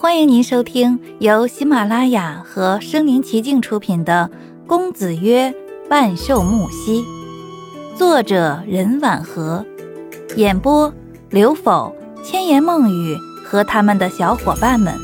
[0.00, 4.30] 欢迎您收听由喜马拉雅和声临其境出品的
[4.68, 5.52] 《公子曰
[5.90, 7.02] 万寿木兮》，
[7.96, 9.66] 作者任婉和，
[10.36, 10.94] 演播
[11.30, 11.92] 刘否、
[12.22, 14.94] 千言梦语和他们的小伙伴们。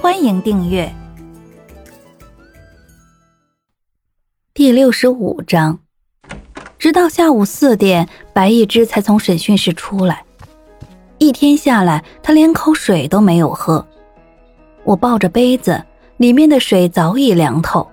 [0.00, 0.90] 欢迎订阅
[4.54, 5.78] 第六十五章。
[6.78, 10.24] 直到下午四点，白一之才从审讯室出来。
[11.18, 13.86] 一天下来，他连口水都没有喝。
[14.86, 15.84] 我抱着杯子，
[16.16, 17.86] 里面的水早已凉透。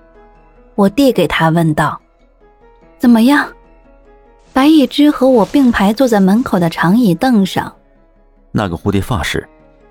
[0.76, 2.00] 我递给他，问道
[2.98, 3.52] ：“怎么样？”
[4.54, 7.74] 白一之和我并排坐在门口的长椅凳上。
[8.52, 9.46] 那个蝴蝶发饰，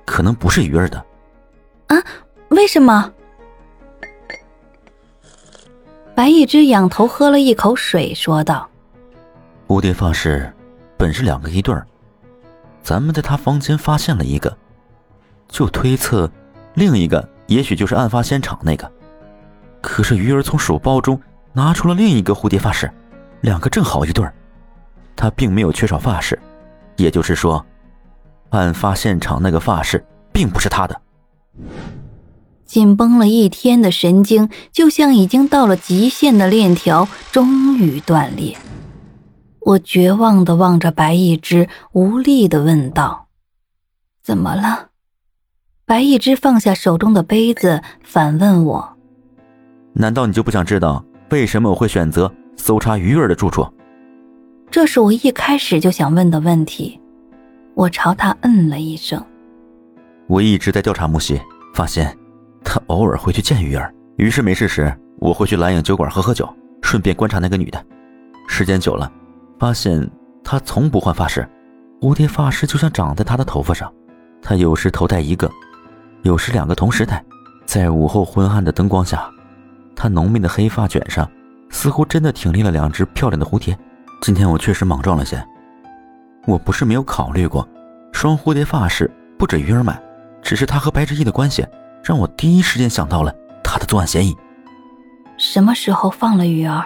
[0.05, 1.05] 可能不是鱼儿的。
[1.87, 2.01] 啊？
[2.47, 3.11] 为什么？
[6.15, 8.69] 白一之仰头喝了一口水，说道
[9.67, 10.53] ：“蝴蝶发饰
[10.95, 11.85] 本是两个一对儿，
[12.81, 14.55] 咱们在他房间发现了一个，
[15.49, 16.31] 就推测。”
[16.75, 18.91] 另一个也许就是案发现场那个，
[19.81, 21.19] 可是鱼儿从手包中
[21.51, 22.91] 拿出了另一个蝴蝶发饰，
[23.41, 24.33] 两个正好一对儿，
[25.15, 26.39] 他并没有缺少发饰，
[26.95, 27.63] 也就是说，
[28.49, 30.99] 案发现场那个发饰并不是他的。
[32.65, 38.57] 紧绷了一天的神经，就像已经到了极限的链条，终于断裂。
[39.59, 43.27] 我绝望的望着白一只，无力的问道
[44.23, 44.89] ：“怎么了？”
[45.85, 48.97] 白一之放下手中的杯子，反问我
[49.91, 53.67] ：“难道你就不想知道为什么我会选择搜查鱼儿的住处？”
[54.71, 56.97] 这是我一开始就想问的问题。
[57.75, 59.21] 我朝他嗯了一声。
[60.27, 61.41] 我一直在调查木西，
[61.73, 62.17] 发现
[62.63, 66.47] 他偶尔会去见鱼儿，于是没事时我会去蓝影酒馆喝喝酒，
[66.81, 67.85] 顺便观察那个女的。
[68.47, 69.11] 时间久了，
[69.59, 70.09] 发现
[70.45, 71.45] 她从不换发饰，
[71.99, 73.91] 蝴蝶发饰就像长在她的头发上。
[74.41, 75.51] 她有时头戴一个。
[76.23, 77.21] 有时两个同时戴，
[77.65, 79.29] 在午后昏暗的灯光下，
[79.93, 81.29] 她浓密的黑发卷上
[81.69, 83.77] 似乎真的挺立了两只漂亮的蝴蝶。
[84.21, 85.45] 今天我确实莽撞了些，
[86.47, 87.67] 我不是没有考虑过，
[88.13, 90.01] 双蝴蝶发饰不止鱼儿买，
[90.41, 91.67] 只是他和白志毅的关系
[92.01, 94.33] 让我第一时间想到了他的作案嫌疑。
[95.37, 96.85] 什么时候放了鱼儿？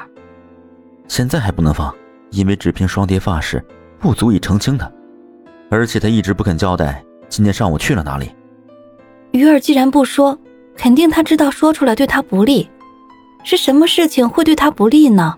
[1.08, 1.94] 现在还不能放，
[2.32, 3.64] 因为只凭双蝶发饰
[4.00, 4.92] 不足以澄清他，
[5.70, 8.32] 而且他一直不肯交代今天上午去了哪里。
[9.38, 10.40] 鱼儿既然不说，
[10.76, 12.68] 肯定他知道说出来对他不利。
[13.44, 15.38] 是什么事情会对他不利呢？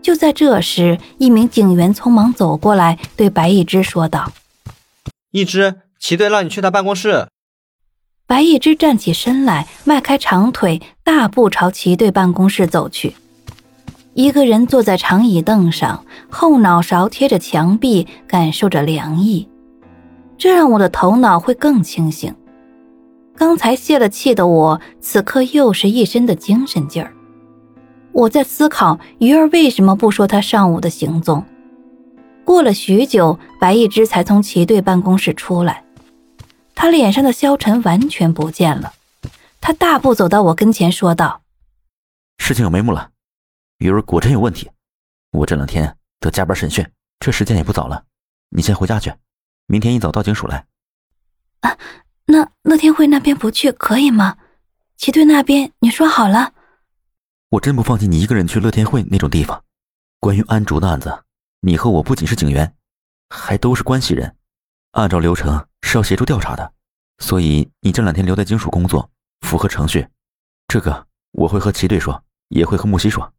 [0.00, 4.30] 就在这时，一名警员匆忙走过来，对白一之说道
[5.32, 7.26] ：“一之，齐队让你去他办公室。”
[8.24, 13.16] 白一之站起身来，迈开长腿，大步朝齐队办公室走去。
[14.14, 19.48] 一个人坐在长椅凳上，后脑勺贴着墙壁，感受着凉意，
[20.38, 22.32] 这让我的头脑会更清醒。
[23.42, 27.12] 刚才泄了气的我，此刻又是一身的精神劲儿。
[28.12, 31.44] 我在思考鱼儿为什么不说他上午的行踪。
[32.44, 35.84] 过了许久，白一之才从齐队办公室出来，
[36.76, 38.92] 他脸上的消沉完全不见了。
[39.60, 41.42] 他大步走到我跟前，说道
[42.38, 43.10] ：“事情有眉目了，
[43.78, 44.70] 鱼儿果真有问题。
[45.32, 46.86] 我这两天得加班审讯，
[47.18, 48.04] 这时间也不早了，
[48.50, 49.12] 你先回家去，
[49.66, 50.64] 明天一早到警署来。”
[51.62, 51.76] 啊。
[52.26, 54.38] 那乐天会那边不去可以吗？
[54.96, 56.52] 齐队那边你说好了。
[57.50, 59.64] 我真不放心你一个人去乐天会那种地方。
[60.20, 61.24] 关于安竹的案子，
[61.60, 62.74] 你和我不仅是警员，
[63.28, 64.36] 还都是关系人，
[64.92, 66.72] 按照流程是要协助调查的。
[67.18, 70.06] 所以你这两天留在警署工作，符合程序。
[70.68, 73.32] 这个我会和齐队说，也会和木西说。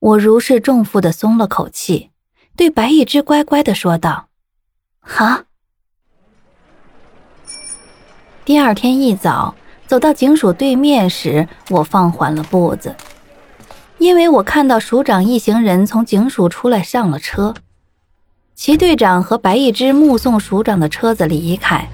[0.00, 2.10] 我如释重负的松了口气，
[2.56, 4.28] 对白一之乖乖的说道
[5.00, 5.44] ：“好。”
[8.44, 9.54] 第二天一早，
[9.86, 12.94] 走到警署对面时，我放缓了步子，
[13.96, 17.54] 因为我看到署长一行人从警署出来，上了车。
[18.54, 21.88] 齐队长和白一之目送署长的车子离开，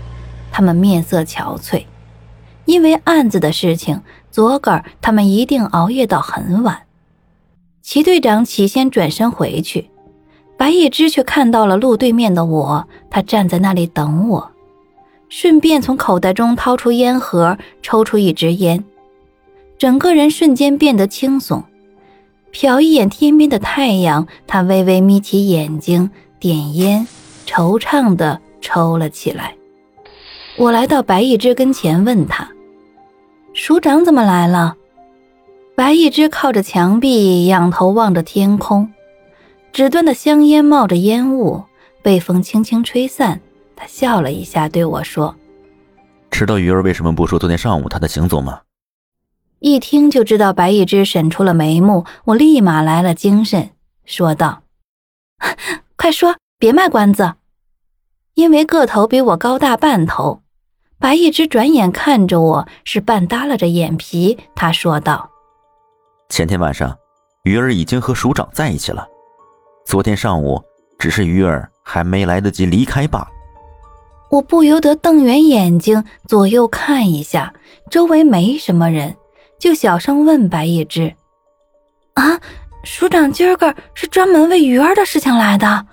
[0.51, 1.85] 他们面色憔悴，
[2.65, 4.03] 因为案子的事情，
[4.33, 6.81] 昨个儿他们一定熬夜到很晚。
[7.81, 9.89] 齐队长起先转身回去，
[10.59, 14.51] 白一之却看到了路对面的我，他站在那里等我。
[15.31, 18.85] 顺便从口袋中掏出烟盒，抽出一支烟，
[19.79, 21.63] 整个人瞬间变得轻松。
[22.53, 26.11] 瞟一眼天边的太阳，他微微眯起眼睛，
[26.41, 27.07] 点烟，
[27.47, 29.55] 惆怅地抽了起来。
[30.59, 32.51] 我来到白一之跟前，问他
[33.55, 34.75] ：“署长怎么来了？”
[35.77, 38.93] 白一之靠着墙壁，仰头望着天空，
[39.73, 41.63] 纸端的香烟冒着烟雾，
[42.03, 43.41] 被风轻轻吹散。
[43.81, 45.35] 他笑了一下，对我说
[46.31, 48.61] ：“知道鱼儿为什么不说昨天上午他的行踪吗？
[49.61, 53.71] 一听就知道白一只审出了眉目，我立马来了精神，
[54.05, 54.65] 说道
[55.97, 57.37] ：“快说，别卖关子。”
[58.37, 60.43] 因为个头比我高大半头，
[60.99, 64.39] 白一只转眼看着我，是半耷拉着眼皮。
[64.55, 65.31] 他说道
[66.29, 66.95] ：“前天晚上，
[67.45, 69.09] 鱼儿已经和署长在一起了。
[69.87, 70.63] 昨天上午，
[70.99, 73.29] 只是鱼儿还没来得及离开罢了。”
[74.31, 77.53] 我不由得瞪圆眼睛，左右看一下，
[77.91, 79.17] 周围没什么人。
[79.59, 81.13] 就小声问白一只
[82.15, 82.41] ：“啊，
[82.85, 85.87] 署长今儿个是专门为鱼儿的事情来的？”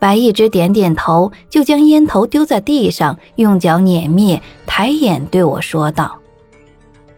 [0.00, 6.18] 白一只点点头，就将烟头丢在地上，用脚碾灭，抬眼对我说道：“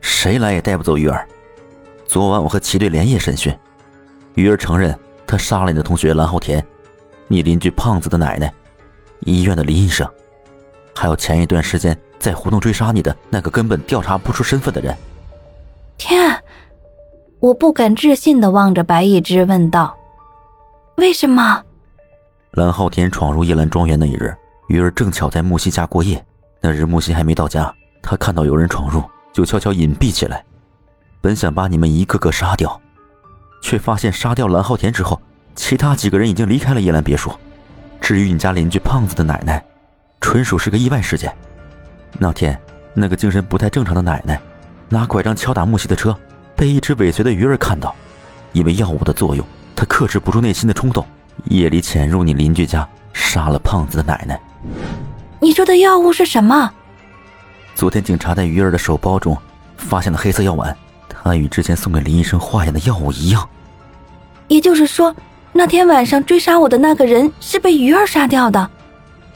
[0.03, 1.27] 谁来也带不走鱼儿。
[2.07, 3.57] 昨晚我和齐队连夜审讯，
[4.35, 6.63] 鱼儿承认他杀了你的同学蓝浩田，
[7.29, 8.53] 你邻居胖子的奶奶，
[9.21, 10.09] 医院的林医生，
[10.95, 14.97] 还有前一段时间在胡同追杀你的那个根本调查不出身份的人。”
[15.99, 16.43] 天！
[17.39, 19.97] 我不敢置信的望着白一只，问道
[20.97, 21.63] ：“为什么？”
[22.53, 24.35] 蓝浩天闯入叶兰庄园那一日，
[24.69, 26.23] 鱼儿正巧在木西家过夜。
[26.61, 29.03] 那日木西还没到家，他看到有人闯入，
[29.33, 30.45] 就悄悄隐蔽起来。
[31.23, 32.79] 本想把你们一个个杀掉，
[33.63, 35.21] 却发现杀掉蓝浩天之后，
[35.55, 37.33] 其他几个人已经离开了叶兰别墅。
[38.11, 39.65] 至于你家邻居胖子的奶奶，
[40.21, 41.33] 纯属是个意外事件。
[42.19, 42.61] 那天，
[42.93, 44.37] 那个精神不太正常的奶奶。
[44.89, 46.13] 拿拐杖敲打木西的车，
[46.57, 47.95] 被一只尾随的鱼儿看到。
[48.53, 49.47] 因为药物的作用，
[49.77, 51.07] 他克制不住内心的冲动，
[51.45, 54.41] 夜里潜入你邻居家，杀了胖子的奶奶。
[55.39, 56.69] 你说的药物是什么？
[57.77, 59.39] 昨天警察在鱼儿的手包中
[59.77, 60.77] 发现了黑色药丸，
[61.09, 63.49] 它与之前送给林医生化验的药物一样。
[64.49, 65.15] 也就是说，
[65.53, 68.71] 那天晚上追杀我的那个人是被鱼儿杀掉的。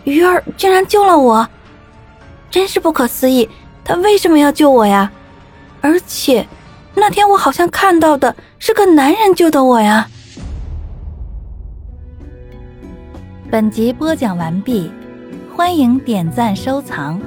[0.05, 1.49] 鱼儿竟然救了我，
[2.51, 3.49] 真是不可思议！
[3.85, 5.11] 他为什么要救我呀？
[5.81, 6.47] 而且，
[6.95, 10.09] 那天我好像看到的是个男人救的我呀。
[13.51, 14.91] 本集播讲完毕，
[15.55, 17.21] 欢迎点赞收藏，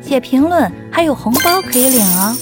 [0.00, 2.36] 写评论，还有红包可以领哦。